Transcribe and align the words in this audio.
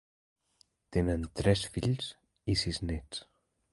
Tenen 0.95 1.27
tres 1.41 1.65
fills 1.75 2.09
i 2.55 2.57
sis 2.63 2.81
nets. 2.91 3.23